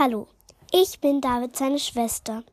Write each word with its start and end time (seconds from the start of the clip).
Hallo, 0.00 0.28
ich 0.70 1.00
bin 1.00 1.20
David 1.20 1.56
seine 1.56 1.80
Schwester 1.80 2.44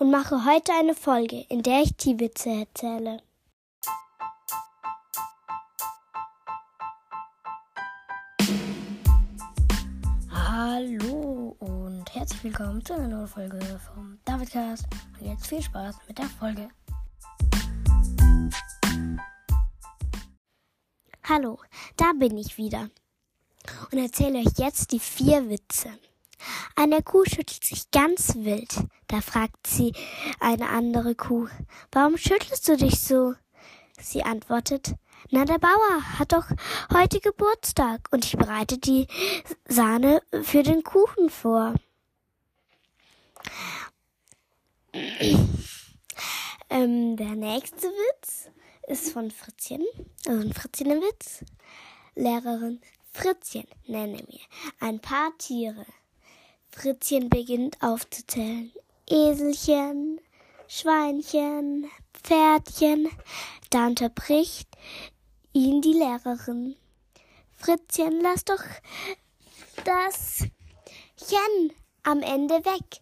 und 0.00 0.10
mache 0.10 0.44
heute 0.44 0.72
eine 0.72 0.96
Folge, 0.96 1.46
in 1.48 1.62
der 1.62 1.82
ich 1.82 1.96
die 1.96 2.18
Witze 2.18 2.50
erzähle. 2.50 3.22
Hallo 10.28 11.54
und 11.60 12.12
herzlich 12.12 12.42
willkommen 12.42 12.84
zu 12.84 12.94
einer 12.94 13.06
neuen 13.06 13.28
Folge 13.28 13.80
vom 13.94 14.18
Davidcast. 14.24 14.84
Und 15.20 15.26
jetzt 15.28 15.46
viel 15.46 15.62
Spaß 15.62 15.98
mit 16.08 16.18
der 16.18 16.26
Folge. 16.26 16.68
Hallo, 21.22 21.60
da 21.96 22.12
bin 22.18 22.36
ich 22.36 22.58
wieder 22.58 22.90
und 23.92 23.98
erzähle 23.98 24.40
euch 24.40 24.58
jetzt 24.58 24.90
die 24.90 24.98
vier 24.98 25.48
Witze. 25.48 25.90
Eine 26.78 27.02
Kuh 27.02 27.24
schüttelt 27.24 27.64
sich 27.64 27.90
ganz 27.90 28.36
wild. 28.36 28.72
Da 29.08 29.20
fragt 29.20 29.66
sie 29.66 29.92
eine 30.38 30.68
andere 30.68 31.16
Kuh, 31.16 31.48
warum 31.90 32.16
schüttelst 32.16 32.68
du 32.68 32.76
dich 32.76 33.00
so? 33.00 33.34
Sie 34.00 34.22
antwortet, 34.22 34.94
na, 35.30 35.44
der 35.44 35.58
Bauer 35.58 36.18
hat 36.20 36.32
doch 36.32 36.46
heute 36.92 37.18
Geburtstag 37.18 38.06
und 38.12 38.24
ich 38.24 38.36
bereite 38.36 38.78
die 38.78 39.08
Sahne 39.66 40.22
für 40.44 40.62
den 40.62 40.84
Kuchen 40.84 41.30
vor. 41.30 41.74
ähm, 46.70 47.16
der 47.16 47.34
nächste 47.34 47.88
Witz 47.88 48.50
ist 48.86 49.10
von 49.12 49.32
Fritzchen, 49.32 49.84
also 50.28 50.42
ein 50.42 50.52
Fritzchen-Witz. 50.52 51.44
Lehrerin, 52.14 52.80
Fritzchen, 53.12 53.66
nenne 53.88 54.22
mir 54.28 54.40
ein 54.78 55.00
paar 55.00 55.36
Tiere. 55.38 55.84
Fritzchen 56.70 57.28
beginnt 57.28 57.82
aufzuzählen. 57.82 58.72
Eselchen, 59.08 60.20
Schweinchen, 60.68 61.90
Pferdchen. 62.12 63.08
Da 63.70 63.86
unterbricht 63.86 64.68
ihn 65.52 65.80
die 65.82 65.94
Lehrerin. 65.94 66.76
Fritzchen, 67.56 68.20
lass 68.20 68.44
doch 68.44 68.62
das 69.84 70.44
Chen 71.16 71.72
am 72.04 72.20
Ende 72.22 72.64
weg. 72.64 73.00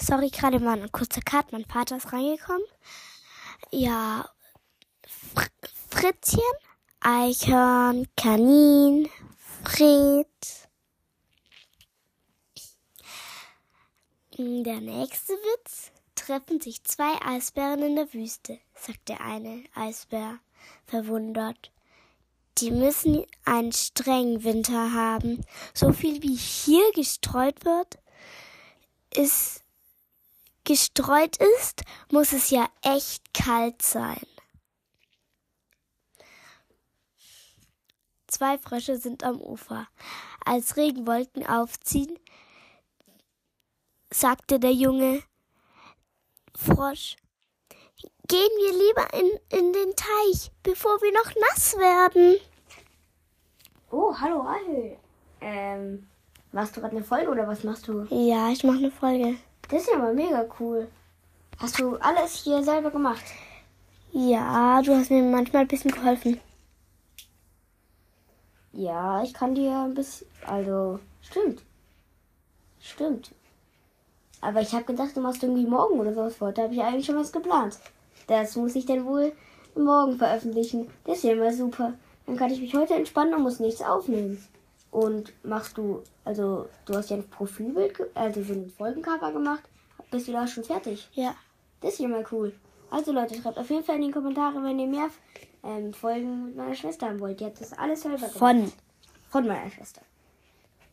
Sorry, 0.00 0.30
gerade 0.30 0.58
mal 0.58 0.80
ein 0.80 0.90
kurzer 0.90 1.20
Cut. 1.20 1.52
Mein 1.52 1.64
Vater 1.64 1.96
ist 1.96 2.12
reingekommen. 2.12 2.64
Ja, 3.70 4.28
Fr 5.06 5.46
Fritzchen, 5.90 6.40
Eichhorn, 7.00 8.08
Kanin, 8.16 9.08
Fred. 9.62 10.26
Der 14.38 14.80
nächste 14.80 15.34
Witz. 15.34 15.92
Treffen 16.14 16.58
sich 16.58 16.82
zwei 16.84 17.20
Eisbären 17.22 17.82
in 17.82 17.96
der 17.96 18.14
Wüste, 18.14 18.58
sagt 18.74 19.10
der 19.10 19.20
eine 19.20 19.64
Eisbär 19.74 20.38
verwundert. 20.86 21.70
Die 22.58 22.70
müssen 22.70 23.26
einen 23.44 23.72
strengen 23.72 24.42
Winter 24.42 24.92
haben. 24.94 25.44
So 25.74 25.92
viel 25.92 26.22
wie 26.22 26.34
hier 26.34 26.90
gestreut 26.94 27.64
wird, 27.66 27.98
ist 29.14 29.62
gestreut 30.64 31.36
ist, 31.58 31.82
muss 32.10 32.32
es 32.32 32.48
ja 32.48 32.68
echt 32.80 33.34
kalt 33.34 33.82
sein. 33.82 34.26
Zwei 38.28 38.56
Frösche 38.56 38.96
sind 38.96 39.24
am 39.24 39.42
Ufer. 39.42 39.88
Als 40.42 40.76
Regenwolken 40.78 41.46
aufziehen, 41.46 42.18
sagte 44.12 44.58
der 44.58 44.72
junge 44.72 45.22
Frosch. 46.56 47.16
Gehen 48.28 48.50
wir 48.58 48.72
lieber 48.72 49.14
in, 49.14 49.58
in 49.58 49.72
den 49.72 49.94
Teich, 49.96 50.50
bevor 50.62 51.00
wir 51.02 51.12
noch 51.12 51.34
nass 51.48 51.76
werden. 51.76 52.36
Oh, 53.90 54.14
hallo 54.18 54.40
Rahel. 54.40 54.96
Ähm, 55.40 56.06
machst 56.52 56.76
du 56.76 56.80
gerade 56.80 56.96
eine 56.96 57.04
Folge 57.04 57.30
oder 57.30 57.46
was 57.46 57.64
machst 57.64 57.88
du? 57.88 58.06
Ja, 58.10 58.50
ich 58.50 58.64
mache 58.64 58.78
eine 58.78 58.90
Folge. 58.90 59.36
Das 59.68 59.82
ist 59.82 59.90
ja 59.90 59.98
mal 59.98 60.14
mega 60.14 60.46
cool. 60.60 60.88
Hast 61.58 61.78
du 61.78 61.96
alles 61.96 62.42
hier 62.42 62.62
selber 62.62 62.90
gemacht? 62.90 63.24
Ja, 64.12 64.80
du 64.82 64.94
hast 64.94 65.10
mir 65.10 65.22
manchmal 65.22 65.62
ein 65.62 65.68
bisschen 65.68 65.90
geholfen. 65.90 66.40
Ja, 68.72 69.22
ich 69.22 69.34
kann 69.34 69.54
dir 69.54 69.76
ein 69.78 69.94
bisschen. 69.94 70.26
Also, 70.46 70.98
stimmt. 71.20 71.62
Stimmt. 72.80 73.32
Aber 74.42 74.60
ich 74.60 74.72
habe 74.72 74.84
gedacht, 74.84 75.16
du 75.16 75.20
machst 75.20 75.42
irgendwie 75.42 75.64
morgen 75.64 75.98
oder 75.98 76.12
sowas 76.12 76.36
fort. 76.36 76.58
Da 76.58 76.64
habe 76.64 76.74
ich 76.74 76.82
eigentlich 76.82 77.06
schon 77.06 77.16
was 77.16 77.32
geplant. 77.32 77.78
Das 78.26 78.56
muss 78.56 78.74
ich 78.74 78.84
dann 78.84 79.06
wohl 79.06 79.32
morgen 79.74 80.18
veröffentlichen. 80.18 80.90
Das 81.04 81.18
ist 81.18 81.24
ja 81.24 81.32
immer 81.32 81.52
super. 81.52 81.94
Dann 82.26 82.36
kann 82.36 82.50
ich 82.50 82.60
mich 82.60 82.74
heute 82.74 82.94
entspannen 82.94 83.34
und 83.34 83.42
muss 83.42 83.60
nichts 83.60 83.80
aufnehmen. 83.82 84.44
Und 84.90 85.32
machst 85.44 85.78
du, 85.78 86.02
also 86.24 86.66
du 86.84 86.94
hast 86.94 87.10
ja 87.10 87.16
ein 87.16 87.28
Profilbild, 87.28 87.98
also 88.14 88.42
so 88.42 88.52
ein 88.52 88.68
Folgencover 88.76 89.32
gemacht. 89.32 89.62
Bist 90.10 90.28
du 90.28 90.32
da 90.32 90.46
schon 90.46 90.64
fertig? 90.64 91.08
Ja. 91.14 91.34
Das 91.80 91.94
ist 91.94 92.00
ja 92.00 92.08
mal 92.08 92.26
cool. 92.32 92.52
Also 92.90 93.12
Leute, 93.12 93.40
schreibt 93.40 93.58
auf 93.58 93.70
jeden 93.70 93.84
Fall 93.84 93.96
in 93.96 94.02
die 94.02 94.10
Kommentare, 94.10 94.62
wenn 94.62 94.78
ihr 94.78 94.86
mehr 94.86 95.08
ähm, 95.64 95.94
Folgen 95.94 96.46
mit 96.46 96.56
meiner 96.56 96.74
Schwester 96.74 97.08
haben 97.08 97.20
wollt. 97.20 97.40
Die 97.40 97.46
hat 97.46 97.58
das 97.60 97.72
alles 97.72 98.02
selber 98.02 98.18
gemacht. 98.18 98.38
Von. 98.38 98.72
Von 99.30 99.46
meiner 99.46 99.70
Schwester. 99.70 100.02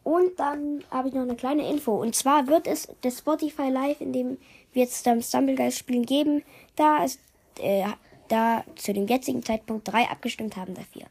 Und 0.10 0.40
dann 0.40 0.84
habe 0.90 1.10
ich 1.10 1.14
noch 1.14 1.22
eine 1.22 1.36
kleine 1.36 1.70
Info. 1.70 2.02
Und 2.02 2.16
zwar 2.16 2.48
wird 2.48 2.66
es 2.66 2.88
das 3.02 3.20
Spotify 3.20 3.70
Live, 3.70 4.02
in 4.02 4.12
dem 4.12 4.40
wir 4.74 4.82
jetzt 4.82 5.08
am 5.08 5.22
Stumblegeist 5.22 5.78
spielen, 5.78 6.04
geben. 6.04 6.44
Da 6.76 7.04
ist, 7.04 7.20
äh, 7.60 7.86
da 8.28 8.64
zu 8.76 8.92
dem 8.92 9.06
jetzigen 9.06 9.44
Zeitpunkt 9.44 9.88
drei 9.88 10.10
abgestimmt 10.10 10.58
haben 10.58 10.74
dafür. 10.74 11.04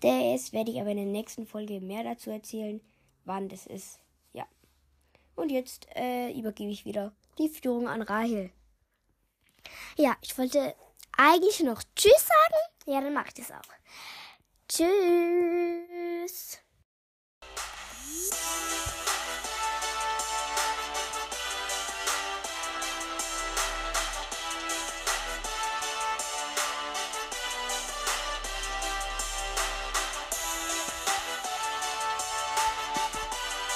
Das 0.00 0.52
werde 0.52 0.72
ich 0.72 0.78
aber 0.78 0.90
in 0.90 0.98
der 0.98 1.06
nächsten 1.06 1.46
Folge 1.46 1.80
mehr 1.80 2.04
dazu 2.04 2.28
erzählen, 2.28 2.82
wann 3.24 3.48
das 3.48 3.64
ist. 3.64 3.98
Ja. 4.34 4.44
Und 5.36 5.50
jetzt 5.50 5.86
äh, 5.96 6.30
übergebe 6.38 6.70
ich 6.70 6.84
wieder 6.84 7.12
die 7.38 7.48
Führung 7.48 7.88
an 7.88 8.02
Rahel. 8.02 8.50
Ja, 9.96 10.16
ich 10.20 10.36
wollte 10.36 10.74
eigentlich 11.16 11.60
noch 11.60 11.82
Tschüss 11.96 12.26
sagen. 12.26 12.94
Ja, 12.94 13.00
dann 13.00 13.14
mache 13.14 13.28
ich 13.28 13.34
das 13.42 13.52
auch. 13.52 13.72
Tschüss. 14.68 16.58